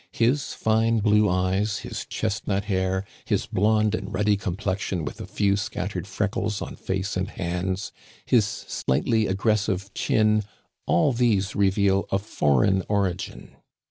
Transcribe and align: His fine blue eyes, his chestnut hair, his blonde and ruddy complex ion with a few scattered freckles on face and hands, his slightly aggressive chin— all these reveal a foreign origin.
His 0.13 0.53
fine 0.55 0.97
blue 0.97 1.29
eyes, 1.29 1.77
his 1.85 2.07
chestnut 2.07 2.63
hair, 2.65 3.05
his 3.23 3.45
blonde 3.45 3.93
and 3.93 4.11
ruddy 4.11 4.35
complex 4.35 4.91
ion 4.91 5.05
with 5.05 5.21
a 5.21 5.27
few 5.27 5.55
scattered 5.55 6.07
freckles 6.07 6.59
on 6.59 6.75
face 6.75 7.15
and 7.15 7.29
hands, 7.29 7.91
his 8.25 8.47
slightly 8.47 9.27
aggressive 9.27 9.93
chin— 9.93 10.41
all 10.87 11.13
these 11.13 11.55
reveal 11.55 12.07
a 12.11 12.17
foreign 12.17 12.81
origin. 12.89 13.51